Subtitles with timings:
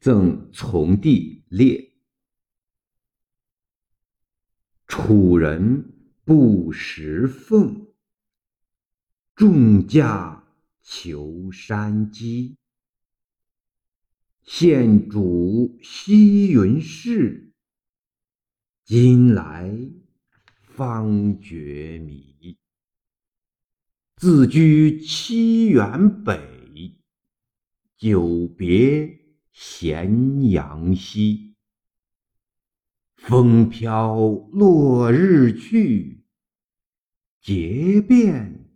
[0.00, 1.92] 赠从弟列。
[4.86, 5.92] 楚人
[6.24, 7.86] 不食凤，
[9.36, 10.42] 重驾
[10.80, 12.56] 求山鸡。
[14.42, 17.52] 现主西云氏，
[18.82, 19.70] 今来
[20.62, 22.56] 方觉迷。
[24.16, 26.98] 自居七原北，
[27.98, 29.19] 久别
[29.52, 31.54] 咸阳西。
[33.16, 34.16] 风飘
[34.52, 36.24] 落日去，
[37.40, 38.70] 结遍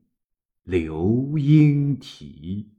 [0.62, 2.70] 流莺啼。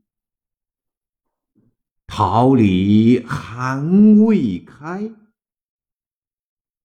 [2.06, 3.84] 桃李还
[4.24, 5.12] 未开，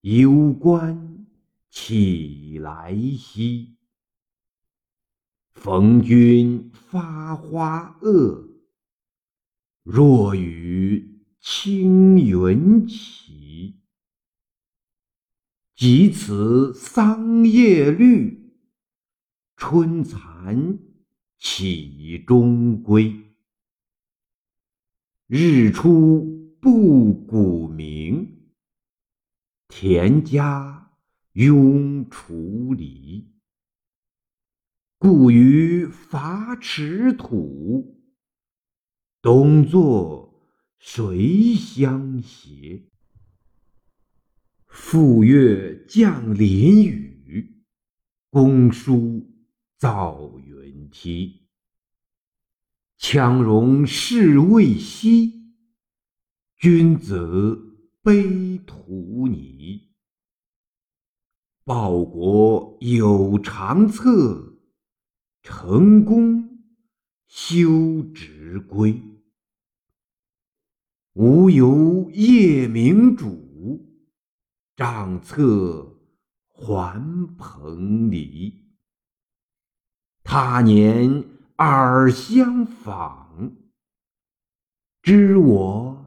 [0.01, 1.27] 幽关
[1.71, 3.77] 起来兮。
[5.53, 8.50] 逢君发花萼，
[9.93, 13.81] 若与青云齐。
[15.75, 18.53] 即此桑叶绿，
[19.57, 20.79] 春蚕
[21.41, 23.13] 起终归？
[25.27, 28.53] 日出不谷鸣，
[29.67, 30.93] 田家
[31.33, 33.29] 拥锄犁。
[34.99, 38.00] 故余伐池土，
[39.23, 42.89] 冬作谁相携？
[44.67, 47.63] 复月降临雨，
[48.31, 49.31] 公叔
[49.77, 51.43] 造云梯。
[52.99, 55.53] 羌戎势未息，
[56.57, 59.91] 君子悲图尼。
[61.63, 64.59] 报国有长策，
[65.43, 66.65] 成功
[67.29, 68.99] 休直归。
[71.13, 73.87] 无由夜明主，
[74.77, 75.99] 长策
[76.47, 78.67] 还蓬篱。
[80.23, 81.39] 他年。
[81.63, 83.55] 尔相访，
[85.03, 86.07] 知我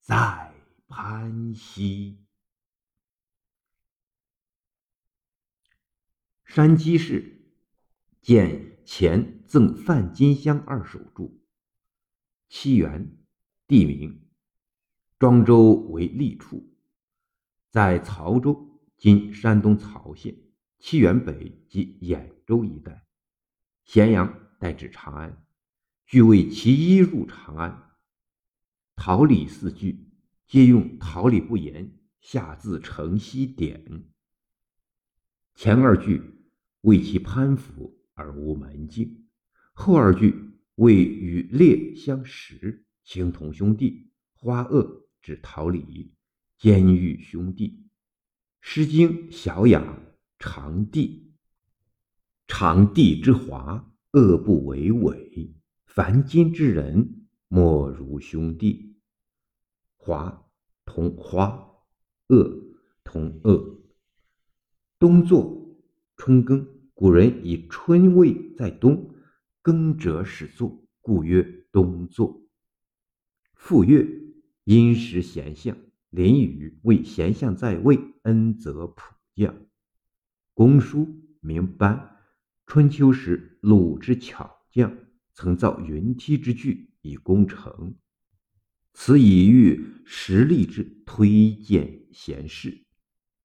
[0.00, 0.52] 在
[0.88, 2.18] 潘溪。
[6.44, 7.40] 山鸡氏，
[8.20, 11.40] 见前赠范金香二首注。
[12.48, 13.16] 七元，
[13.68, 14.26] 地名，
[15.18, 16.74] 庄周为立处，
[17.70, 20.34] 在曹州（今山东曹县）
[20.80, 23.06] 七原北及兖州一带，
[23.84, 24.46] 咸阳。
[24.60, 25.46] 代指长安，
[26.04, 27.92] 据为其一入长安。
[28.96, 30.10] 桃李四句
[30.48, 34.10] 皆用桃李不言，下自成西典。
[35.54, 36.20] 前二句
[36.80, 39.28] 为其攀附而无门径，
[39.74, 44.10] 后二句为与列相识，情同兄弟。
[44.34, 46.12] 花萼指桃李，
[46.58, 47.68] 监狱兄弟。
[48.60, 49.80] 《诗经·小雅·
[50.38, 51.32] 长帝》：
[52.46, 53.94] 长帝之华。
[54.12, 55.54] 恶不为伪，
[55.86, 58.96] 凡今之人莫如兄弟。
[59.96, 60.50] 华
[60.84, 61.82] 同花，
[62.28, 62.74] 恶
[63.04, 63.82] 同恶。
[64.98, 65.78] 冬作，
[66.16, 66.66] 春耕。
[66.94, 69.14] 古人以春位在冬，
[69.62, 72.47] 耕者始作，故曰冬作。
[73.58, 74.06] 复月，
[74.64, 75.76] 阴时贤相，
[76.10, 79.54] 林雨为贤相在位，恩泽普降。
[80.54, 81.06] 公叔
[81.40, 82.16] 名班。
[82.66, 84.96] 春秋时，鲁之巧匠
[85.34, 87.94] 曾造云梯之具以攻城，
[88.94, 92.86] 此以喻实力之推荐贤士。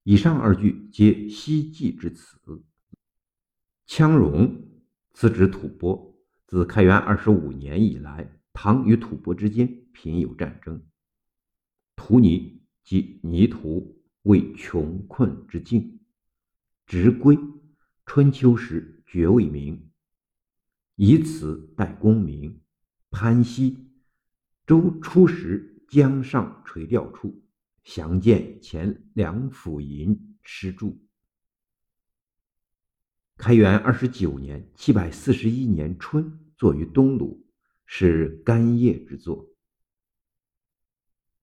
[0.04, 2.38] 以上二句皆西晋之词。
[3.88, 4.64] 羌戎，
[5.12, 6.14] 此指吐蕃。
[6.46, 10.82] 自开元二十五年以来，唐与吐蕃之间频有战争。
[11.98, 16.00] 土泥即泥土，为穷困之境。
[16.86, 17.38] 直归，
[18.06, 18.92] 春秋时。
[19.06, 19.92] 爵位名，
[20.96, 22.62] 以此代功名。
[23.12, 23.92] 潘溪，
[24.66, 27.44] 周初时江上垂钓处，
[27.84, 31.00] 详见前梁甫吟诗注。
[33.38, 37.43] 开元二十九年（七百四十一年）春，作于东鲁，
[37.96, 39.53] 是干叶之作。